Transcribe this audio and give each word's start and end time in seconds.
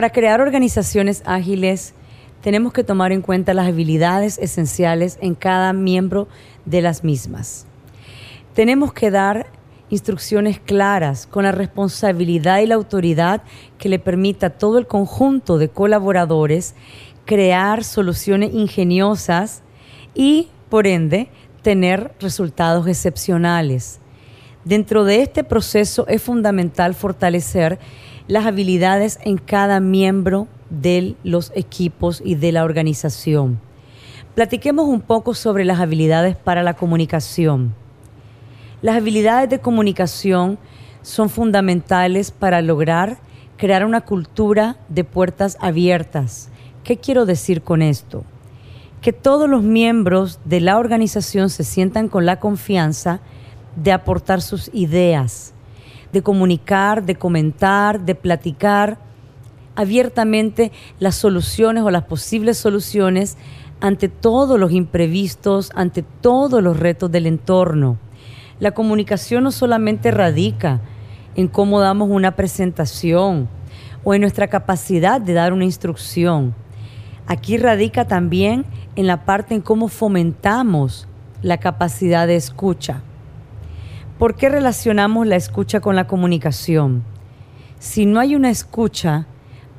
Para 0.00 0.12
crear 0.12 0.40
organizaciones 0.40 1.22
ágiles, 1.26 1.92
tenemos 2.40 2.72
que 2.72 2.84
tomar 2.84 3.12
en 3.12 3.20
cuenta 3.20 3.52
las 3.52 3.68
habilidades 3.68 4.38
esenciales 4.38 5.18
en 5.20 5.34
cada 5.34 5.74
miembro 5.74 6.26
de 6.64 6.80
las 6.80 7.04
mismas. 7.04 7.66
Tenemos 8.54 8.94
que 8.94 9.10
dar 9.10 9.48
instrucciones 9.90 10.58
claras 10.58 11.26
con 11.26 11.44
la 11.44 11.52
responsabilidad 11.52 12.60
y 12.60 12.66
la 12.66 12.76
autoridad 12.76 13.42
que 13.76 13.90
le 13.90 13.98
permita 13.98 14.46
a 14.46 14.56
todo 14.56 14.78
el 14.78 14.86
conjunto 14.86 15.58
de 15.58 15.68
colaboradores 15.68 16.74
crear 17.26 17.84
soluciones 17.84 18.54
ingeniosas 18.54 19.60
y, 20.14 20.48
por 20.70 20.86
ende, 20.86 21.28
tener 21.60 22.14
resultados 22.20 22.86
excepcionales. 22.86 24.00
Dentro 24.64 25.04
de 25.04 25.20
este 25.20 25.44
proceso 25.44 26.06
es 26.08 26.22
fundamental 26.22 26.94
fortalecer 26.94 27.78
las 28.30 28.46
habilidades 28.46 29.18
en 29.24 29.38
cada 29.38 29.80
miembro 29.80 30.46
de 30.70 31.16
los 31.24 31.50
equipos 31.56 32.22
y 32.24 32.36
de 32.36 32.52
la 32.52 32.62
organización. 32.62 33.58
Platiquemos 34.36 34.86
un 34.86 35.00
poco 35.00 35.34
sobre 35.34 35.64
las 35.64 35.80
habilidades 35.80 36.36
para 36.36 36.62
la 36.62 36.74
comunicación. 36.74 37.74
Las 38.82 38.94
habilidades 38.94 39.50
de 39.50 39.58
comunicación 39.58 40.58
son 41.02 41.28
fundamentales 41.28 42.30
para 42.30 42.62
lograr 42.62 43.18
crear 43.56 43.84
una 43.84 44.02
cultura 44.02 44.76
de 44.88 45.02
puertas 45.02 45.58
abiertas. 45.60 46.50
¿Qué 46.84 46.98
quiero 46.98 47.26
decir 47.26 47.62
con 47.62 47.82
esto? 47.82 48.22
Que 49.00 49.12
todos 49.12 49.50
los 49.50 49.64
miembros 49.64 50.38
de 50.44 50.60
la 50.60 50.78
organización 50.78 51.50
se 51.50 51.64
sientan 51.64 52.08
con 52.08 52.26
la 52.26 52.38
confianza 52.38 53.18
de 53.74 53.90
aportar 53.90 54.40
sus 54.40 54.70
ideas, 54.72 55.52
de 56.12 56.22
comunicar, 56.22 57.04
de 57.04 57.14
comentar, 57.14 58.00
de 58.00 58.14
platicar 58.14 58.98
abiertamente 59.76 60.72
las 60.98 61.14
soluciones 61.14 61.82
o 61.84 61.90
las 61.90 62.04
posibles 62.04 62.58
soluciones 62.58 63.36
ante 63.80 64.08
todos 64.08 64.58
los 64.58 64.72
imprevistos, 64.72 65.70
ante 65.74 66.02
todos 66.02 66.62
los 66.62 66.78
retos 66.78 67.10
del 67.10 67.26
entorno. 67.26 67.98
La 68.58 68.72
comunicación 68.72 69.44
no 69.44 69.50
solamente 69.50 70.10
radica 70.10 70.80
en 71.34 71.48
cómo 71.48 71.80
damos 71.80 72.10
una 72.10 72.36
presentación 72.36 73.48
o 74.04 74.14
en 74.14 74.20
nuestra 74.20 74.48
capacidad 74.48 75.20
de 75.20 75.32
dar 75.32 75.52
una 75.52 75.64
instrucción. 75.64 76.54
Aquí 77.26 77.56
radica 77.56 78.06
también 78.06 78.66
en 78.96 79.06
la 79.06 79.24
parte 79.24 79.54
en 79.54 79.62
cómo 79.62 79.88
fomentamos 79.88 81.06
la 81.42 81.58
capacidad 81.58 82.26
de 82.26 82.36
escucha. 82.36 83.02
¿Por 84.20 84.34
qué 84.34 84.50
relacionamos 84.50 85.26
la 85.26 85.36
escucha 85.36 85.80
con 85.80 85.96
la 85.96 86.06
comunicación? 86.06 87.02
Si 87.78 88.04
no 88.04 88.20
hay 88.20 88.36
una 88.36 88.50
escucha 88.50 89.26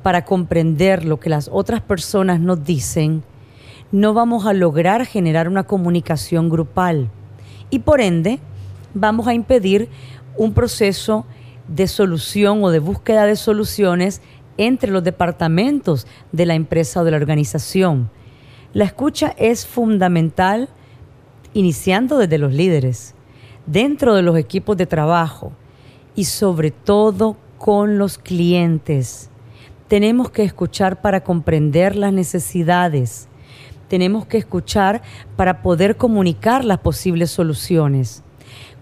para 0.02 0.24
comprender 0.24 1.04
lo 1.04 1.20
que 1.20 1.30
las 1.30 1.48
otras 1.52 1.80
personas 1.80 2.40
nos 2.40 2.64
dicen, 2.64 3.22
no 3.92 4.14
vamos 4.14 4.44
a 4.44 4.52
lograr 4.52 5.06
generar 5.06 5.46
una 5.46 5.62
comunicación 5.62 6.50
grupal 6.50 7.08
y 7.70 7.78
por 7.78 8.00
ende 8.00 8.40
vamos 8.94 9.28
a 9.28 9.34
impedir 9.34 9.88
un 10.36 10.54
proceso 10.54 11.24
de 11.68 11.86
solución 11.86 12.64
o 12.64 12.70
de 12.70 12.80
búsqueda 12.80 13.26
de 13.26 13.36
soluciones 13.36 14.22
entre 14.56 14.90
los 14.90 15.04
departamentos 15.04 16.08
de 16.32 16.46
la 16.46 16.56
empresa 16.56 17.02
o 17.02 17.04
de 17.04 17.12
la 17.12 17.16
organización. 17.18 18.10
La 18.72 18.86
escucha 18.86 19.36
es 19.38 19.68
fundamental 19.68 20.68
iniciando 21.54 22.18
desde 22.18 22.38
los 22.38 22.52
líderes 22.52 23.14
dentro 23.66 24.14
de 24.14 24.22
los 24.22 24.36
equipos 24.36 24.76
de 24.76 24.86
trabajo 24.86 25.52
y 26.14 26.24
sobre 26.24 26.70
todo 26.70 27.36
con 27.58 27.98
los 27.98 28.18
clientes. 28.18 29.30
Tenemos 29.88 30.30
que 30.30 30.42
escuchar 30.42 31.00
para 31.00 31.22
comprender 31.22 31.96
las 31.96 32.12
necesidades. 32.12 33.28
Tenemos 33.88 34.26
que 34.26 34.38
escuchar 34.38 35.02
para 35.36 35.62
poder 35.62 35.96
comunicar 35.96 36.64
las 36.64 36.78
posibles 36.78 37.30
soluciones. 37.30 38.22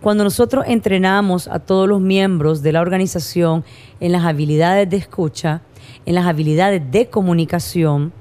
Cuando 0.00 0.24
nosotros 0.24 0.64
entrenamos 0.66 1.46
a 1.48 1.58
todos 1.58 1.88
los 1.88 2.00
miembros 2.00 2.62
de 2.62 2.72
la 2.72 2.80
organización 2.80 3.64
en 4.00 4.12
las 4.12 4.24
habilidades 4.24 4.88
de 4.88 4.96
escucha, 4.96 5.62
en 6.06 6.14
las 6.14 6.26
habilidades 6.26 6.90
de 6.90 7.10
comunicación, 7.10 8.12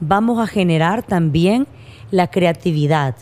vamos 0.00 0.38
a 0.38 0.46
generar 0.46 1.02
también 1.02 1.66
la 2.10 2.30
creatividad 2.30 3.16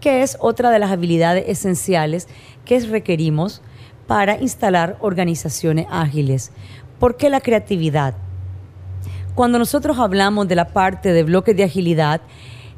que 0.00 0.22
es 0.22 0.36
otra 0.40 0.70
de 0.70 0.78
las 0.78 0.90
habilidades 0.90 1.44
esenciales 1.48 2.28
que 2.64 2.80
requerimos 2.80 3.62
para 4.06 4.40
instalar 4.40 4.96
organizaciones 5.00 5.86
ágiles. 5.90 6.52
¿Por 6.98 7.16
qué 7.16 7.30
la 7.30 7.40
creatividad? 7.40 8.14
Cuando 9.34 9.58
nosotros 9.58 9.98
hablamos 9.98 10.48
de 10.48 10.56
la 10.56 10.68
parte 10.68 11.12
de 11.12 11.22
bloques 11.22 11.56
de 11.56 11.64
agilidad, 11.64 12.20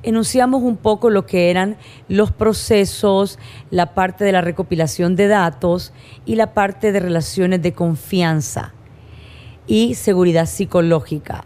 enunciamos 0.03 0.63
un 0.63 0.77
poco 0.77 1.09
lo 1.11 1.27
que 1.27 1.51
eran 1.51 1.77
los 2.09 2.33
procesos, 2.33 3.39
la 3.71 3.95
parte 3.95 4.25
de 4.25 4.33
la 4.33 4.41
recopilación 4.41 5.17
de 5.17 5.29
datos 5.29 5.93
y 6.27 6.37
la 6.37 6.53
parte 6.53 6.93
de 6.93 7.01
relaciones 7.01 7.63
de 7.63 7.73
confianza 7.73 8.75
y 9.67 9.95
seguridad 9.95 10.47
psicológica. 10.47 11.45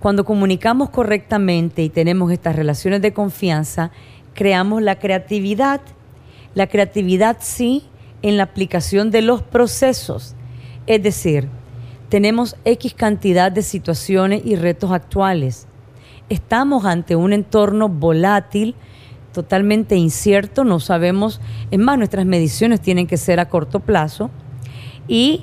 Cuando 0.00 0.24
comunicamos 0.24 0.90
correctamente 0.90 1.82
y 1.82 1.88
tenemos 1.88 2.32
estas 2.32 2.56
relaciones 2.56 3.02
de 3.02 3.12
confianza, 3.12 3.92
creamos 4.34 4.82
la 4.82 4.98
creatividad. 4.98 5.80
La 6.54 6.66
creatividad 6.66 7.38
sí 7.40 7.84
en 8.22 8.36
la 8.36 8.44
aplicación 8.44 9.10
de 9.10 9.22
los 9.22 9.42
procesos. 9.42 10.34
Es 10.86 11.02
decir, 11.02 11.48
tenemos 12.08 12.56
X 12.64 12.94
cantidad 12.94 13.50
de 13.50 13.62
situaciones 13.62 14.42
y 14.44 14.56
retos 14.56 14.92
actuales. 14.92 15.66
Estamos 16.28 16.84
ante 16.84 17.16
un 17.16 17.32
entorno 17.32 17.88
volátil, 17.88 18.74
totalmente 19.32 19.96
incierto, 19.96 20.64
no 20.64 20.78
sabemos, 20.78 21.40
es 21.70 21.78
más, 21.78 21.98
nuestras 21.98 22.26
mediciones 22.26 22.80
tienen 22.80 23.06
que 23.06 23.16
ser 23.16 23.40
a 23.40 23.48
corto 23.48 23.80
plazo 23.80 24.30
y 25.08 25.42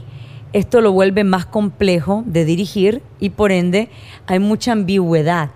esto 0.53 0.81
lo 0.81 0.91
vuelve 0.91 1.23
más 1.23 1.45
complejo 1.45 2.23
de 2.25 2.45
dirigir 2.45 3.01
y 3.19 3.31
por 3.31 3.51
ende 3.51 3.89
hay 4.27 4.39
mucha 4.39 4.71
ambigüedad 4.71 5.51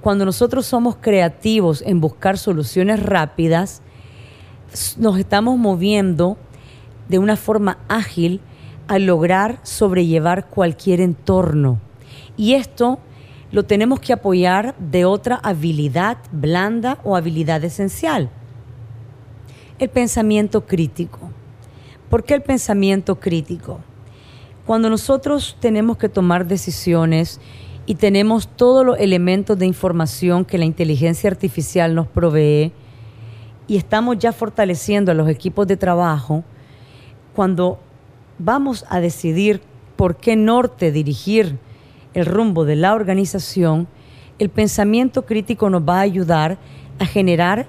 cuando 0.00 0.24
nosotros 0.24 0.66
somos 0.66 0.96
creativos 0.96 1.82
en 1.82 2.00
buscar 2.00 2.38
soluciones 2.38 3.02
rápidas, 3.02 3.82
nos 4.96 5.18
estamos 5.18 5.58
moviendo 5.58 6.36
de 7.08 7.18
una 7.18 7.36
forma 7.36 7.78
ágil 7.88 8.40
a 8.86 8.98
lograr 8.98 9.58
sobrellevar 9.62 10.48
cualquier 10.48 11.00
entorno. 11.00 11.80
Y 12.36 12.54
esto 12.54 12.98
lo 13.50 13.64
tenemos 13.64 14.00
que 14.00 14.12
apoyar 14.12 14.74
de 14.78 15.04
otra 15.04 15.36
habilidad 15.36 16.18
blanda 16.32 16.98
o 17.04 17.16
habilidad 17.16 17.64
esencial. 17.64 18.30
El 19.78 19.88
pensamiento 19.88 20.66
crítico. 20.66 21.30
¿Por 22.10 22.24
qué 22.24 22.34
el 22.34 22.42
pensamiento 22.42 23.20
crítico? 23.20 23.80
Cuando 24.66 24.90
nosotros 24.90 25.56
tenemos 25.60 25.96
que 25.96 26.08
tomar 26.08 26.46
decisiones 26.46 27.40
y 27.88 27.94
tenemos 27.94 28.48
todos 28.48 28.84
los 28.84 28.98
elementos 28.98 29.58
de 29.58 29.64
información 29.64 30.44
que 30.44 30.58
la 30.58 30.66
inteligencia 30.66 31.30
artificial 31.30 31.94
nos 31.94 32.06
provee 32.06 32.70
y 33.66 33.78
estamos 33.78 34.18
ya 34.18 34.30
fortaleciendo 34.32 35.10
a 35.10 35.14
los 35.14 35.26
equipos 35.26 35.66
de 35.66 35.78
trabajo, 35.78 36.44
cuando 37.34 37.78
vamos 38.38 38.84
a 38.90 39.00
decidir 39.00 39.62
por 39.96 40.16
qué 40.16 40.36
norte 40.36 40.92
dirigir 40.92 41.58
el 42.12 42.26
rumbo 42.26 42.66
de 42.66 42.76
la 42.76 42.92
organización, 42.92 43.88
el 44.38 44.50
pensamiento 44.50 45.24
crítico 45.24 45.70
nos 45.70 45.80
va 45.80 46.00
a 46.00 46.02
ayudar 46.02 46.58
a 46.98 47.06
generar 47.06 47.68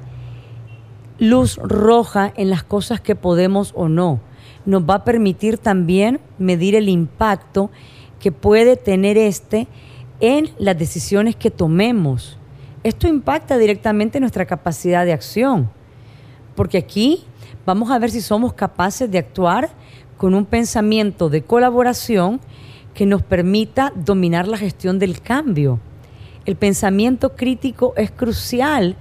luz 1.17 1.55
roja 1.63 2.33
en 2.35 2.49
las 2.49 2.63
cosas 2.63 2.99
que 2.99 3.15
podemos 3.15 3.71
o 3.73 3.87
no. 3.87 4.19
Nos 4.65 4.83
va 4.83 4.95
a 4.95 5.03
permitir 5.05 5.57
también 5.57 6.19
medir 6.37 6.75
el 6.75 6.89
impacto 6.89 7.71
que 8.19 8.33
puede 8.33 8.75
tener 8.75 9.17
este 9.17 9.69
en 10.19 10.49
las 10.57 10.77
decisiones 10.77 11.35
que 11.35 11.51
tomemos. 11.51 12.37
Esto 12.83 13.07
impacta 13.07 13.57
directamente 13.57 14.19
nuestra 14.19 14.45
capacidad 14.45 15.05
de 15.05 15.13
acción, 15.13 15.69
porque 16.55 16.77
aquí 16.77 17.23
vamos 17.65 17.91
a 17.91 17.99
ver 17.99 18.09
si 18.09 18.21
somos 18.21 18.53
capaces 18.53 19.09
de 19.11 19.17
actuar 19.17 19.69
con 20.17 20.33
un 20.33 20.45
pensamiento 20.45 21.29
de 21.29 21.41
colaboración 21.43 22.39
que 22.93 23.05
nos 23.05 23.21
permita 23.21 23.93
dominar 23.95 24.47
la 24.47 24.57
gestión 24.57 24.99
del 24.99 25.21
cambio. 25.21 25.79
El 26.45 26.55
pensamiento 26.55 27.35
crítico 27.35 27.93
es 27.95 28.11
crucial 28.11 28.95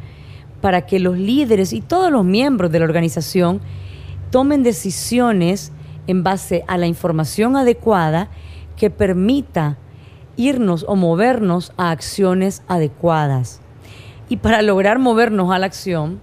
para 0.60 0.86
que 0.86 0.98
los 0.98 1.16
líderes 1.16 1.72
y 1.72 1.80
todos 1.80 2.10
los 2.12 2.24
miembros 2.24 2.70
de 2.70 2.78
la 2.78 2.84
organización 2.84 3.60
tomen 4.30 4.62
decisiones 4.62 5.72
en 6.06 6.22
base 6.22 6.64
a 6.66 6.76
la 6.76 6.86
información 6.86 7.56
adecuada 7.56 8.28
que 8.76 8.90
permita 8.90 9.78
irnos 10.38 10.86
o 10.88 10.96
movernos 10.96 11.72
a 11.76 11.90
acciones 11.90 12.62
adecuadas. 12.68 13.60
Y 14.30 14.38
para 14.38 14.62
lograr 14.62 14.98
movernos 14.98 15.52
a 15.52 15.58
la 15.58 15.66
acción, 15.66 16.20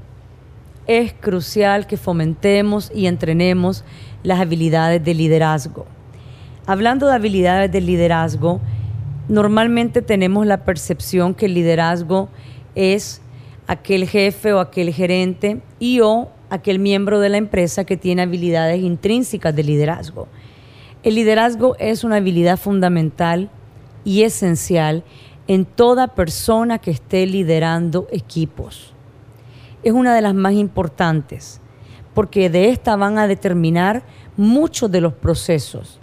es 0.88 1.13
crucial 1.13 1.85
que 1.85 1.97
fomentemos 1.97 2.91
y 2.95 3.07
entrenemos 3.07 3.83
las 4.23 4.39
habilidades 4.39 5.03
de 5.03 5.13
liderazgo. 5.13 5.85
Hablando 6.65 7.07
de 7.07 7.15
habilidades 7.15 7.71
de 7.71 7.81
liderazgo, 7.81 8.62
normalmente 9.27 10.01
tenemos 10.01 10.47
la 10.47 10.63
percepción 10.63 11.33
que 11.33 11.47
el 11.47 11.53
liderazgo 11.53 12.29
es 12.73 13.21
aquel 13.67 14.07
jefe 14.07 14.53
o 14.53 14.59
aquel 14.59 14.94
gerente 14.94 15.62
y 15.79 16.00
o 16.00 16.29
aquel 16.50 16.79
miembro 16.79 17.19
de 17.19 17.29
la 17.29 17.38
empresa 17.38 17.83
que 17.83 17.97
tiene 17.97 18.21
habilidades 18.21 18.81
intrínsecas 18.81 19.56
de 19.56 19.63
liderazgo. 19.63 20.27
El 21.03 21.15
liderazgo 21.15 21.75
es 21.79 22.03
una 22.03 22.15
habilidad 22.17 22.57
fundamental 22.57 23.50
y 24.06 24.24
esencial 24.24 25.04
en 25.48 25.66
toda 25.66 26.16
persona 26.16 26.80
que 26.80 26.92
esté 26.92 27.25
liderando 27.25 28.07
equipos. 28.12 28.94
Es 29.84 29.92
una 29.92 30.16
de 30.16 30.22
las 30.22 30.34
más 30.34 30.54
importantes 30.54 31.60
porque 32.16 32.50
de 32.50 32.69
esta 32.69 32.96
van 32.96 33.19
a 33.19 33.28
determinar 33.28 34.02
muchos 34.38 34.90
de 34.90 35.02
los 35.02 35.13
procesos. 35.13 36.00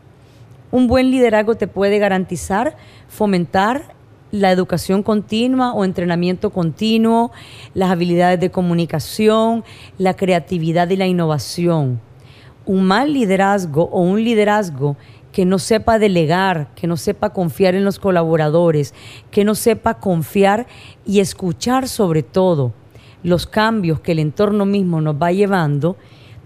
Un 0.70 0.86
buen 0.86 1.10
liderazgo 1.10 1.56
te 1.56 1.66
puede 1.66 1.98
garantizar 1.98 2.76
fomentar 3.08 3.94
la 4.30 4.50
educación 4.50 5.02
continua 5.02 5.74
o 5.74 5.84
entrenamiento 5.84 6.50
continuo, 6.50 7.32
las 7.74 7.90
habilidades 7.90 8.40
de 8.40 8.50
comunicación, 8.50 9.64
la 9.98 10.14
creatividad 10.14 10.88
y 10.90 10.96
la 10.96 11.06
innovación. 11.06 12.00
Un 12.64 12.84
mal 12.84 13.12
liderazgo 13.12 13.84
o 13.92 14.00
un 14.00 14.22
liderazgo 14.22 14.96
que 15.32 15.44
no 15.44 15.58
sepa 15.58 15.98
delegar, 15.98 16.68
que 16.74 16.86
no 16.86 16.96
sepa 16.96 17.30
confiar 17.30 17.74
en 17.74 17.84
los 17.84 17.98
colaboradores, 17.98 18.94
que 19.30 19.44
no 19.44 19.54
sepa 19.54 19.94
confiar 19.94 20.66
y 21.06 21.20
escuchar 21.20 21.88
sobre 21.88 22.22
todo 22.22 22.72
los 23.22 23.46
cambios 23.46 24.00
que 24.00 24.12
el 24.12 24.18
entorno 24.18 24.66
mismo 24.66 25.00
nos 25.00 25.16
va 25.16 25.32
llevando, 25.32 25.96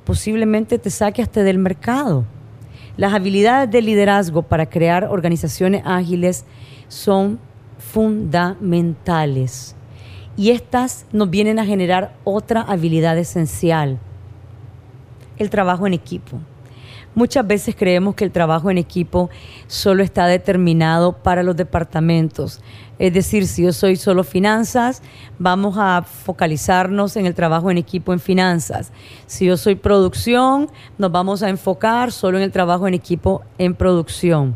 posiblemente 0.05 0.79
te 0.79 0.91
saque 0.91 1.23
hasta 1.23 1.43
del 1.43 1.59
mercado. 1.59 2.25
Las 2.97 3.13
habilidades 3.13 3.71
de 3.71 3.83
liderazgo 3.83 4.43
para 4.43 4.67
crear 4.67 5.05
organizaciones 5.05 5.83
ágiles 5.85 6.45
son 6.89 7.39
fundamentales. 7.79 9.75
Y 10.37 10.51
estas 10.51 11.07
nos 11.13 11.31
vienen 11.31 11.59
a 11.59 11.65
generar 11.65 12.15
otra 12.25 12.61
habilidad 12.63 13.19
esencial, 13.19 13.99
el 15.39 15.51
trabajo 15.51 15.87
en 15.87 15.95
equipo. 15.95 16.41
Muchas 17.17 17.47
veces 17.47 17.75
creemos 17.75 18.15
que 18.15 18.25
el 18.25 18.31
trabajo 18.31 18.71
en 18.71 18.77
equipo 18.77 19.31
solo 19.69 20.03
está 20.03 20.27
determinado 20.27 21.13
para 21.13 21.43
los 21.43 21.57
departamentos. 21.57 22.61
Es 22.99 23.15
decir, 23.15 23.47
si 23.47 23.63
yo 23.63 23.73
soy 23.73 23.97
solo 23.97 24.23
finanzas, 24.23 25.03
vamos 25.39 25.77
a 25.79 26.03
focalizarnos 26.03 27.17
en 27.17 27.25
el 27.25 27.35
trabajo 27.35 27.71
en 27.71 27.79
equipo 27.79 28.13
en 28.13 28.21
finanzas. 28.21 28.93
Si 29.27 29.47
yo 29.47 29.57
soy 29.57 29.77
producción, 29.77 30.69
nos 30.99 31.11
vamos 31.11 31.43
a 31.43 31.49
enfocar 31.49 32.13
solo 32.13 32.37
en 32.37 32.45
el 32.45 32.53
trabajo 32.53 32.87
en 32.87 32.93
equipo 32.93 33.43
en 33.57 33.75
producción. 33.75 34.55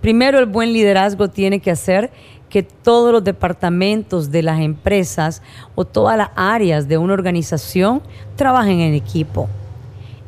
Primero, 0.00 0.40
el 0.40 0.46
buen 0.46 0.72
liderazgo 0.72 1.28
tiene 1.28 1.60
que 1.60 1.70
hacer 1.70 2.10
que 2.48 2.64
todos 2.64 3.12
los 3.12 3.22
departamentos 3.22 4.32
de 4.32 4.42
las 4.42 4.60
empresas 4.60 5.42
o 5.76 5.84
todas 5.84 6.16
las 6.16 6.30
áreas 6.34 6.88
de 6.88 6.98
una 6.98 7.12
organización 7.12 8.02
trabajen 8.34 8.80
en 8.80 8.94
equipo. 8.94 9.48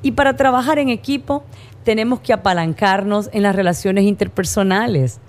Y 0.02 0.12
para 0.12 0.36
trabajar 0.36 0.78
en 0.78 0.88
equipo 0.88 1.44
tenemos 1.84 2.20
que 2.20 2.32
apalancarnos 2.32 3.30
en 3.32 3.42
las 3.42 3.54
relaciones 3.54 4.04
interpersonales. 4.04 5.20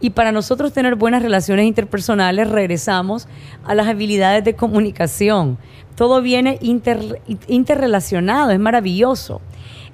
Y 0.00 0.10
para 0.10 0.30
nosotros 0.30 0.72
tener 0.72 0.94
buenas 0.94 1.22
relaciones 1.22 1.66
interpersonales 1.66 2.50
regresamos 2.50 3.28
a 3.64 3.74
las 3.74 3.88
habilidades 3.88 4.44
de 4.44 4.54
comunicación. 4.54 5.58
Todo 5.94 6.20
viene 6.20 6.58
interrelacionado, 6.60 8.50
es 8.50 8.60
maravilloso. 8.60 9.40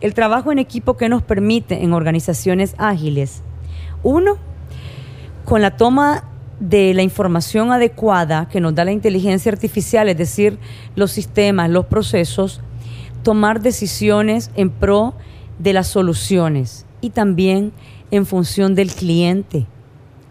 El 0.01 0.15
trabajo 0.15 0.51
en 0.51 0.59
equipo 0.59 0.97
que 0.97 1.09
nos 1.09 1.23
permite 1.23 1.85
en 1.85 1.93
organizaciones 1.93 2.75
ágiles. 2.79 3.43
Uno, 4.03 4.39
con 5.45 5.63
la 5.63 5.77
toma 5.77 6.25
de 6.59 6.95
la 6.95 7.03
información 7.03 7.71
adecuada 7.71 8.49
que 8.49 8.61
nos 8.61 8.75
da 8.75 8.85
la 8.85 8.93
inteligencia 8.93 9.53
artificial, 9.53 10.09
es 10.09 10.17
decir, 10.17 10.59
los 10.97 11.13
sistemas, 11.13 11.71
los 11.71 11.87
procesos, 11.87 12.61
tomar 13.23 13.61
decisiones 13.61 14.51
en 14.55 14.71
pro 14.71 15.15
de 15.59 15.73
las 15.73 15.87
soluciones 15.87 16.87
y 17.01 17.11
también 17.11 17.73
en 18.11 18.27
función 18.27 18.75
del 18.75 18.93
cliente. 18.93 19.67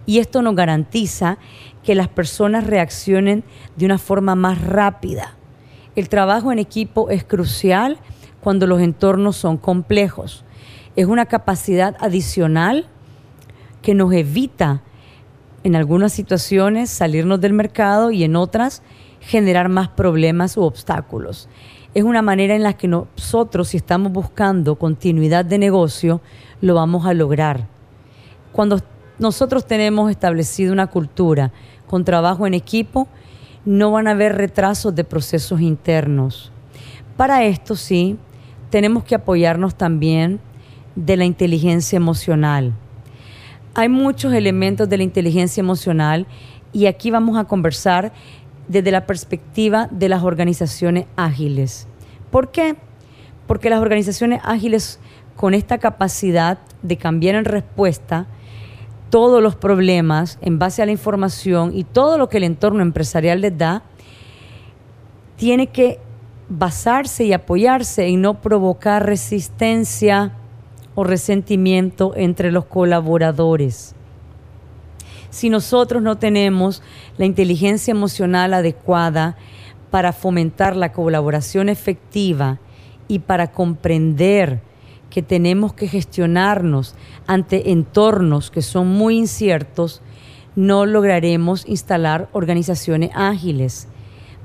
Y 0.05 0.19
esto 0.19 0.41
nos 0.41 0.55
garantiza 0.55 1.37
que 1.83 1.95
las 1.95 2.07
personas 2.07 2.67
reaccionen 2.67 3.43
de 3.75 3.85
una 3.85 3.97
forma 3.97 4.35
más 4.35 4.61
rápida. 4.61 5.35
El 5.95 6.09
trabajo 6.09 6.51
en 6.51 6.59
equipo 6.59 7.09
es 7.09 7.23
crucial 7.23 7.97
cuando 8.41 8.67
los 8.67 8.81
entornos 8.81 9.35
son 9.35 9.57
complejos. 9.57 10.43
Es 10.95 11.05
una 11.05 11.25
capacidad 11.25 11.95
adicional 11.99 12.87
que 13.81 13.93
nos 13.93 14.13
evita 14.13 14.81
en 15.63 15.75
algunas 15.75 16.11
situaciones 16.11 16.89
salirnos 16.89 17.39
del 17.39 17.53
mercado 17.53 18.11
y 18.11 18.23
en 18.23 18.35
otras 18.35 18.81
generar 19.21 19.69
más 19.69 19.89
problemas 19.89 20.57
u 20.57 20.63
obstáculos 20.63 21.47
es 21.93 22.03
una 22.03 22.21
manera 22.21 22.55
en 22.55 22.63
la 22.63 22.73
que 22.73 22.87
nosotros, 22.87 23.69
si 23.69 23.77
estamos 23.77 24.11
buscando 24.11 24.75
continuidad 24.75 25.43
de 25.43 25.57
negocio, 25.57 26.21
lo 26.61 26.75
vamos 26.75 27.05
a 27.05 27.13
lograr. 27.13 27.67
Cuando 28.51 28.79
nosotros 29.19 29.65
tenemos 29.65 30.09
establecido 30.09 30.71
una 30.71 30.87
cultura 30.87 31.51
con 31.87 32.05
trabajo 32.05 32.47
en 32.47 32.53
equipo, 32.53 33.07
no 33.65 33.91
van 33.91 34.07
a 34.07 34.11
haber 34.11 34.35
retrasos 34.35 34.95
de 34.95 35.03
procesos 35.03 35.61
internos. 35.61 36.51
Para 37.17 37.43
esto 37.43 37.75
sí, 37.75 38.17
tenemos 38.69 39.03
que 39.03 39.15
apoyarnos 39.15 39.75
también 39.75 40.39
de 40.95 41.17
la 41.17 41.25
inteligencia 41.25 41.97
emocional. 41.97 42.73
Hay 43.73 43.89
muchos 43.89 44.33
elementos 44.33 44.89
de 44.89 44.97
la 44.97 45.03
inteligencia 45.03 45.61
emocional 45.61 46.25
y 46.73 46.85
aquí 46.85 47.11
vamos 47.11 47.37
a 47.37 47.45
conversar 47.45 48.13
desde 48.71 48.91
la 48.91 49.05
perspectiva 49.05 49.89
de 49.91 50.07
las 50.07 50.23
organizaciones 50.23 51.05
ágiles. 51.17 51.87
¿Por 52.31 52.51
qué? 52.51 52.77
Porque 53.45 53.69
las 53.69 53.81
organizaciones 53.81 54.39
ágiles 54.45 54.99
con 55.35 55.53
esta 55.53 55.77
capacidad 55.77 56.59
de 56.81 56.95
cambiar 56.95 57.35
en 57.35 57.45
respuesta 57.45 58.27
todos 59.09 59.43
los 59.43 59.57
problemas 59.57 60.39
en 60.41 60.57
base 60.57 60.81
a 60.81 60.85
la 60.85 60.93
información 60.93 61.71
y 61.75 61.83
todo 61.83 62.17
lo 62.17 62.29
que 62.29 62.37
el 62.37 62.45
entorno 62.45 62.81
empresarial 62.81 63.41
les 63.41 63.57
da, 63.57 63.83
tiene 65.35 65.67
que 65.67 65.99
basarse 66.47 67.25
y 67.25 67.33
apoyarse 67.33 68.07
en 68.07 68.21
no 68.21 68.41
provocar 68.41 69.05
resistencia 69.05 70.31
o 70.95 71.03
resentimiento 71.03 72.13
entre 72.15 72.53
los 72.53 72.65
colaboradores 72.65 73.95
si 75.31 75.49
nosotros 75.49 76.03
no 76.03 76.17
tenemos 76.17 76.83
la 77.17 77.25
inteligencia 77.25 77.91
emocional 77.91 78.53
adecuada 78.53 79.37
para 79.89 80.13
fomentar 80.13 80.75
la 80.75 80.91
colaboración 80.91 81.69
efectiva 81.69 82.59
y 83.07 83.19
para 83.19 83.51
comprender 83.51 84.61
que 85.09 85.21
tenemos 85.21 85.73
que 85.73 85.87
gestionarnos 85.87 86.95
ante 87.27 87.71
entornos 87.71 88.51
que 88.51 88.61
son 88.61 88.87
muy 88.87 89.17
inciertos, 89.17 90.01
no 90.55 90.85
lograremos 90.85 91.67
instalar 91.67 92.29
organizaciones 92.33 93.11
ágiles. 93.13 93.87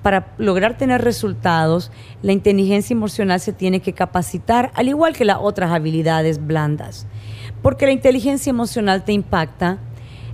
Para 0.03 0.35
lograr 0.39 0.79
tener 0.79 1.03
resultados, 1.03 1.91
la 2.23 2.33
inteligencia 2.33 2.95
emocional 2.95 3.41
se 3.41 3.53
tiene 3.53 3.81
que 3.81 3.93
capacitar, 3.93 4.71
al 4.75 4.89
igual 4.89 5.17
que 5.17 5.25
las 5.25 5.39
otras 5.41 5.73
habilidades 5.73 6.45
blandas, 6.45 7.07
porque 7.63 7.87
la 7.87 7.93
inteligencia 7.93 8.51
emocional 8.51 9.05
te 9.05 9.13
impacta 9.13 9.79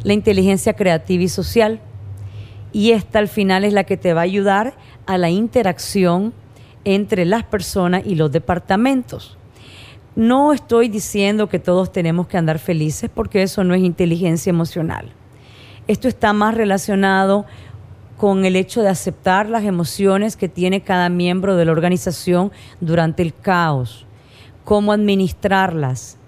la 0.05 0.13
inteligencia 0.13 0.75
creativa 0.75 1.23
y 1.23 1.29
social. 1.29 1.81
Y 2.73 2.93
esta 2.93 3.19
al 3.19 3.29
final 3.29 3.65
es 3.65 3.73
la 3.73 3.85
que 3.85 3.97
te 3.97 4.15
va 4.15 4.21
a 4.23 4.25
ayudar 4.25 4.75
a 5.07 5.19
la 5.19 5.31
interacción 5.31 6.33
entre 6.85 7.25
las 7.25 7.45
personas 7.45 8.03
y 8.07 8.15
los 8.15 8.33
departamentos. 8.33 9.37
No 10.15 10.53
estoy 10.53 10.89
diciendo 10.89 11.49
que 11.49 11.59
todos 11.59 11.93
tenemos 11.93 12.27
que 12.27 12.37
andar 12.37 12.59
felices 12.59 13.11
porque 13.13 13.43
eso 13.43 13.65
no 13.65 13.75
es 13.75 13.83
inteligencia 13.83 14.51
emocional. 14.51 15.11
Esto 15.89 16.09
está 16.09 16.33
más 16.33 16.55
relacionado 16.55 17.47
con 18.17 18.45
el 18.45 18.55
hecho 18.55 18.83
de 18.83 18.89
aceptar 18.89 19.49
las 19.49 19.65
emociones 19.65 20.37
que 20.37 20.49
tiene 20.49 20.83
cada 20.83 21.09
miembro 21.09 21.57
de 21.57 21.65
la 21.65 21.73
organización 21.73 22.53
durante 22.81 23.23
el 23.23 23.35
caos, 23.35 24.07
cómo 24.65 24.93
administrarlas, 24.93 26.19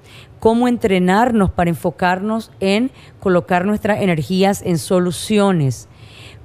cómo 0.40 0.68
entrenarnos 0.68 1.50
para 1.50 1.70
enfocarnos 1.70 2.50
en 2.60 2.90
colocar 3.20 3.64
nuestras 3.64 4.02
energías 4.02 4.62
en 4.62 4.78
soluciones, 4.78 5.88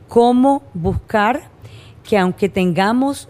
cómo 0.07 0.63
buscar 0.73 1.49
que 2.03 2.17
aunque 2.17 2.49
tengamos 2.49 3.29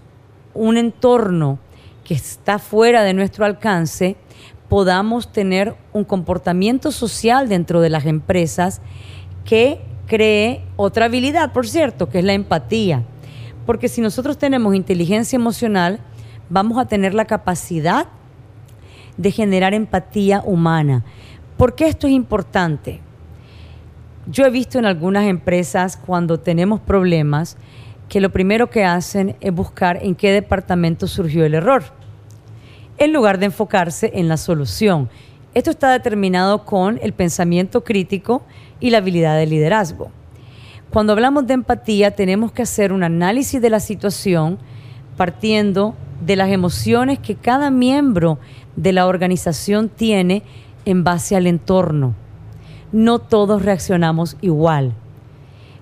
un 0.54 0.78
entorno 0.78 1.60
que 2.04 2.14
está 2.14 2.60
fuera 2.60 3.04
de 3.04 3.14
nuestro 3.14 3.46
alcance, 3.46 4.16
podamos 4.70 5.32
tener 5.32 5.76
un 5.94 6.04
comportamiento 6.04 6.92
social 6.92 7.50
dentro 7.50 7.82
de 7.82 7.90
las 7.90 8.06
empresas 8.06 8.82
que 9.44 9.82
cree 10.06 10.64
otra 10.76 11.06
habilidad, 11.06 11.52
por 11.52 11.68
cierto, 11.68 12.10
que 12.10 12.20
es 12.20 12.26
la 12.26 12.34
empatía. 12.34 13.04
Porque 13.66 13.88
si 13.88 14.02
nosotros 14.02 14.38
tenemos 14.38 14.76
inteligencia 14.76 15.36
emocional, 15.38 16.00
vamos 16.50 16.78
a 16.78 16.86
tener 16.86 17.14
la 17.14 17.26
capacidad 17.26 18.08
de 19.20 19.32
generar 19.32 19.74
empatía 19.74 20.42
humana. 20.46 21.04
¿Por 21.58 21.76
qué 21.76 21.88
esto 21.88 22.08
es 22.08 22.14
importante? 22.14 23.02
Yo 24.28 24.46
he 24.46 24.50
visto 24.50 24.80
en 24.80 24.86
algunas 24.86 25.26
empresas 25.26 25.98
cuando 25.98 26.40
tenemos 26.40 26.80
problemas 26.80 27.58
que 28.08 28.22
lo 28.22 28.30
primero 28.32 28.70
que 28.70 28.86
hacen 28.86 29.36
es 29.42 29.54
buscar 29.54 30.00
en 30.02 30.16
qué 30.16 30.32
departamento 30.32 31.06
surgió 31.06 31.44
el 31.44 31.54
error, 31.54 31.84
en 32.98 33.12
lugar 33.12 33.40
de 33.40 33.48
enfocarse 33.48 34.10
en 34.16 34.30
la 34.30 34.38
solución. 34.38 35.10
Esto 35.54 35.70
está 35.70 35.92
determinado 35.92 36.64
con 36.64 36.98
el 37.02 37.12
pensamiento 37.12 37.84
crítico 37.84 38.44
y 38.80 38.90
la 38.90 39.00
habilidad 39.00 39.38
de 39.38 39.48
liderazgo. 39.48 40.12
Cuando 40.92 41.12
hablamos 41.12 41.46
de 41.46 41.56
empatía 41.56 42.16
tenemos 42.16 42.54
que 42.54 42.62
hacer 42.62 42.94
un 42.94 43.04
análisis 43.04 43.62
de 43.62 43.70
la 43.70 43.82
situación 43.82 44.60
partiendo 45.18 45.94
de 46.22 46.36
las 46.36 46.50
emociones 46.50 47.20
que 47.20 47.36
cada 47.36 47.72
miembro 47.72 48.40
de 48.80 48.94
la 48.94 49.08
organización 49.08 49.90
tiene 49.90 50.42
en 50.86 51.04
base 51.04 51.36
al 51.36 51.48
entorno. 51.48 52.16
No 52.94 53.20
todos 53.20 53.62
reaccionamos 53.62 54.38
igual. 54.40 54.94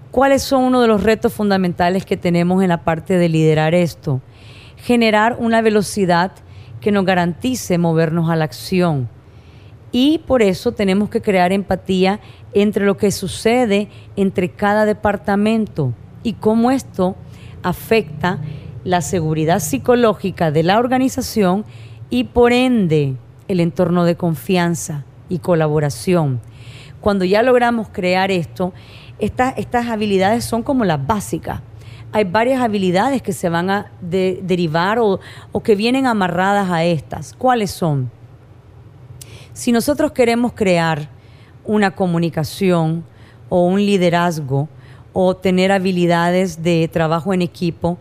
¿Cuáles 0.10 0.42
son 0.42 0.64
uno 0.64 0.82
de 0.82 0.88
los 0.88 1.04
retos 1.04 1.32
fundamentales 1.32 2.06
que 2.06 2.18
tenemos 2.18 2.64
en 2.64 2.70
la 2.70 2.84
parte 2.84 3.18
de 3.20 3.30
liderar 3.30 3.76
esto? 3.76 4.20
Generar 4.78 5.38
una 5.40 5.62
velocidad 5.62 6.32
que 6.82 6.92
nos 6.92 7.06
garantice 7.06 7.78
movernos 7.78 8.32
a 8.32 8.36
la 8.36 8.46
acción. 8.46 9.10
Y 9.92 10.20
por 10.26 10.42
eso 10.42 10.72
tenemos 10.72 11.10
que 11.10 11.22
crear 11.22 11.52
empatía 11.52 12.20
entre 12.54 12.84
lo 12.86 12.98
que 12.98 13.12
sucede 13.12 13.90
entre 14.16 14.50
cada 14.50 14.86
departamento 14.86 15.94
y 16.24 16.34
cómo 16.34 16.72
esto 16.72 17.16
afecta 17.62 18.40
la 18.84 19.02
seguridad 19.02 19.60
psicológica 19.60 20.50
de 20.50 20.64
la 20.64 20.80
organización 20.80 21.64
y 22.10 22.26
por 22.26 22.54
ende 22.54 23.16
el 23.48 23.60
entorno 23.60 24.06
de 24.06 24.16
confianza 24.16 25.04
y 25.30 25.40
colaboración. 25.40 26.42
Cuando 27.02 27.26
ya 27.26 27.44
logramos 27.44 27.90
crear 27.90 28.32
esto, 28.32 28.74
estas 29.20 29.88
habilidades 29.88 30.46
son 30.46 30.64
como 30.64 30.86
las 30.86 31.06
básicas. 31.06 31.62
Hay 32.12 32.24
varias 32.24 32.62
habilidades 32.62 33.22
que 33.22 33.34
se 33.34 33.50
van 33.50 33.70
a 33.70 33.92
derivar 34.02 34.98
o, 35.00 35.20
que 35.64 35.76
vienen 35.76 36.06
amarradas 36.06 36.70
a 36.72 36.84
estas. 36.86 37.34
¿Cuáles 37.34 37.72
son? 37.72 38.10
Si 39.54 39.72
nosotros 39.72 40.12
queremos 40.12 40.54
crear 40.54 41.10
una 41.66 41.92
comunicación 41.92 43.04
o 43.50 43.66
un 43.66 43.86
liderazgo 43.86 44.70
o 45.14 45.36
tener 45.36 45.72
habilidades 45.72 46.64
de 46.64 46.88
trabajo 46.88 47.34
en 47.34 47.42
equipo, 47.42 47.98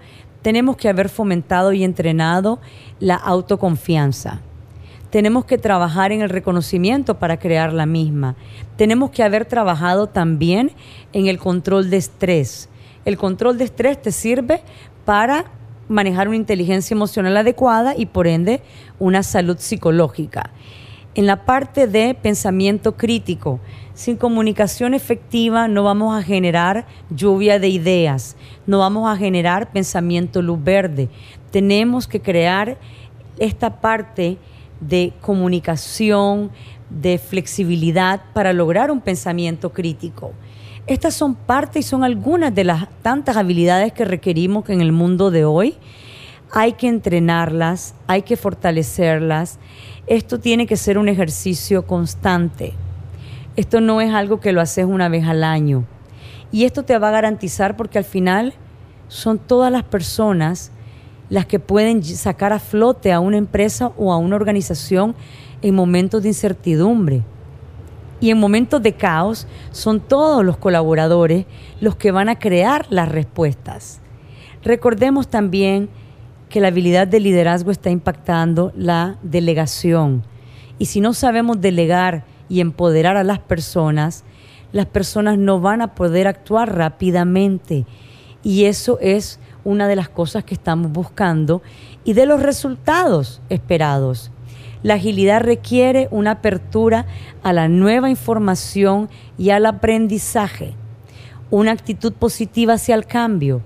tenemos 0.47 0.76
que 0.76 0.88
haber 0.88 1.09
fomentado 1.09 1.73
y 1.73 1.83
entrenado 1.83 2.61
la 3.00 3.17
autoconfianza. 3.17 4.43
Tenemos 5.11 5.45
que 5.45 5.59
trabajar 5.59 6.12
en 6.12 6.23
el 6.23 6.31
reconocimiento 6.31 7.19
para 7.19 7.37
crear 7.37 7.73
la 7.73 7.85
misma. 7.85 8.37
Tenemos 8.76 9.11
que 9.11 9.25
haber 9.25 9.47
trabajado 9.47 10.07
también 10.07 10.71
en 11.12 11.26
el 11.26 11.38
control 11.38 11.91
de 11.91 11.97
estrés. 11.97 12.69
El 13.05 13.17
control 13.17 13.59
de 13.59 13.65
estrés 13.65 14.00
te 14.00 14.12
sirve 14.12 14.62
para 15.05 15.47
manejar 15.88 16.29
una 16.29 16.37
inteligencia 16.37 16.95
emocional 16.95 17.37
adecuada 17.37 17.97
y 17.97 18.07
por 18.07 18.29
ende 18.29 18.62
una 19.00 19.25
salud 19.25 19.57
psicológica. 19.59 20.50
En 21.16 21.25
la 21.25 21.46
parte 21.46 21.87
de 21.87 22.12
pensamiento 22.12 22.99
crítico, 22.99 23.58
sin 23.94 24.18
comunicación 24.18 24.92
efectiva 24.92 25.66
no 25.66 25.82
vamos 25.82 26.14
a 26.14 26.23
generar 26.23 26.87
lluvia 27.08 27.58
de 27.58 27.70
ideas, 27.70 28.37
no 28.66 28.80
vamos 28.80 29.08
a 29.08 29.16
generar 29.16 29.73
pensamiento 29.73 30.42
luz 30.42 30.62
verde. 30.62 31.08
Tenemos 31.50 32.06
que 32.06 32.20
crear 32.20 32.76
esta 33.38 33.80
parte 33.80 34.37
de 34.82 35.14
comunicación, 35.23 36.50
de 36.90 37.16
flexibilidad 37.16 38.20
para 38.35 38.52
lograr 38.52 38.90
un 38.90 39.00
pensamiento 39.00 39.73
crítico. 39.73 40.32
Estas 40.87 41.14
son 41.14 41.35
partes 41.35 41.87
y 41.87 41.88
son 41.88 42.04
algunas 42.04 42.54
de 42.54 42.64
las 42.64 42.88
tantas 43.00 43.38
habilidades 43.38 43.94
que 43.94 44.04
requerimos 44.04 44.66
que 44.66 44.75
en 44.75 44.82
el 44.82 44.92
mundo 44.92 45.30
de 45.30 45.46
hoy 45.46 45.76
hay 46.52 46.75
que 46.75 46.88
entrenarlas, 46.88 47.94
hay 48.06 48.23
que 48.23 48.37
fortalecerlas. 48.37 49.58
Esto 50.06 50.38
tiene 50.38 50.66
que 50.66 50.76
ser 50.76 50.98
un 50.98 51.08
ejercicio 51.08 51.84
constante. 51.84 52.75
Esto 53.56 53.80
no 53.80 54.00
es 54.00 54.14
algo 54.14 54.38
que 54.38 54.52
lo 54.52 54.60
haces 54.60 54.84
una 54.84 55.08
vez 55.08 55.26
al 55.26 55.42
año. 55.42 55.84
Y 56.52 56.64
esto 56.64 56.84
te 56.84 56.96
va 56.96 57.08
a 57.08 57.12
garantizar 57.12 57.76
porque 57.76 57.98
al 57.98 58.04
final 58.04 58.54
son 59.08 59.38
todas 59.38 59.72
las 59.72 59.82
personas 59.82 60.70
las 61.28 61.46
que 61.46 61.58
pueden 61.58 62.04
sacar 62.04 62.52
a 62.52 62.60
flote 62.60 63.12
a 63.12 63.18
una 63.18 63.36
empresa 63.36 63.92
o 63.96 64.12
a 64.12 64.16
una 64.16 64.36
organización 64.36 65.16
en 65.60 65.75
momentos 65.75 66.22
de 66.22 66.28
incertidumbre. 66.28 67.22
Y 68.20 68.30
en 68.30 68.38
momentos 68.38 68.80
de 68.82 68.92
caos 68.92 69.48
son 69.72 69.98
todos 69.98 70.44
los 70.44 70.56
colaboradores 70.56 71.46
los 71.80 71.96
que 71.96 72.12
van 72.12 72.28
a 72.28 72.38
crear 72.38 72.86
las 72.90 73.08
respuestas. 73.08 74.00
Recordemos 74.62 75.26
también 75.26 75.88
que 76.49 76.61
la 76.61 76.69
habilidad 76.69 77.09
de 77.09 77.21
liderazgo 77.21 77.71
está 77.71 77.91
impactando 77.91 78.73
la 78.76 79.19
delegación. 79.23 80.23
Y 80.79 80.87
si 80.87 81.00
no 81.00 81.15
sabemos 81.15 81.61
delegar 81.61 82.25
y 82.49 82.61
empoderar 82.61 83.17
a 83.17 83.25
las 83.25 83.38
personas, 83.38 84.25
las 84.73 84.87
personas 84.87 85.38
no 85.38 85.61
van 85.61 85.83
a 85.83 85.95
poder 85.95 86.29
actuar 86.29 86.76
rápidamente. 86.76 87.87
Y 88.43 88.65
eso 88.65 88.99
es 89.00 89.41
una 89.65 89.88
de 89.88 89.97
las 89.97 90.09
cosas 90.09 90.45
que 90.45 90.55
estamos 90.55 90.93
buscando 90.93 91.62
y 92.05 92.12
de 92.12 92.26
los 92.26 92.43
resultados 92.43 93.41
esperados. 93.49 94.31
La 94.83 94.95
agilidad 94.95 95.41
requiere 95.41 96.07
una 96.12 96.33
apertura 96.33 97.07
a 97.43 97.53
la 97.53 97.67
nueva 97.67 98.09
información 98.09 99.09
y 99.37 99.50
al 99.50 99.67
aprendizaje, 99.67 100.75
una 101.50 101.73
actitud 101.73 102.12
positiva 102.12 102.75
hacia 102.75 102.95
el 102.95 103.07
cambio 103.07 103.62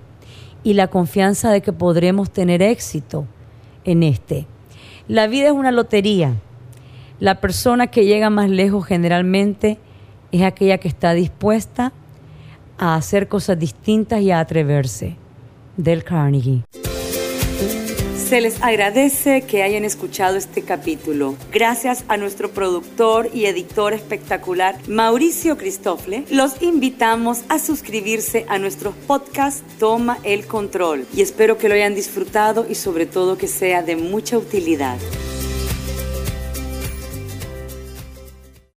y 0.63 0.73
la 0.73 0.87
confianza 0.87 1.51
de 1.51 1.61
que 1.61 1.73
podremos 1.73 2.31
tener 2.31 2.61
éxito 2.61 3.25
en 3.83 4.03
este. 4.03 4.45
La 5.07 5.27
vida 5.27 5.47
es 5.47 5.53
una 5.53 5.71
lotería 5.71 6.35
la 7.21 7.39
persona 7.39 7.85
que 7.85 8.05
llega 8.05 8.31
más 8.31 8.49
lejos 8.49 8.83
generalmente 8.83 9.77
es 10.31 10.41
aquella 10.41 10.79
que 10.79 10.87
está 10.87 11.13
dispuesta 11.13 11.93
a 12.79 12.95
hacer 12.95 13.27
cosas 13.27 13.59
distintas 13.59 14.21
y 14.21 14.31
a 14.31 14.39
atreverse. 14.39 15.17
Del 15.77 16.03
Carnegie. 16.03 16.63
Se 18.31 18.39
les 18.39 18.61
agradece 18.61 19.41
que 19.41 19.61
hayan 19.61 19.83
escuchado 19.83 20.37
este 20.37 20.61
capítulo. 20.61 21.35
Gracias 21.51 22.05
a 22.07 22.15
nuestro 22.15 22.49
productor 22.49 23.29
y 23.33 23.43
editor 23.43 23.91
espectacular, 23.91 24.77
Mauricio 24.87 25.57
Cristofle, 25.57 26.23
los 26.31 26.61
invitamos 26.61 27.41
a 27.49 27.59
suscribirse 27.59 28.45
a 28.47 28.57
nuestro 28.57 28.93
podcast 29.05 29.65
Toma 29.79 30.17
el 30.23 30.45
Control 30.45 31.05
y 31.13 31.23
espero 31.23 31.57
que 31.57 31.67
lo 31.67 31.75
hayan 31.75 31.93
disfrutado 31.93 32.65
y 32.69 32.75
sobre 32.75 33.05
todo 33.05 33.37
que 33.37 33.49
sea 33.49 33.83
de 33.83 33.97
mucha 33.97 34.37
utilidad. 34.37 34.97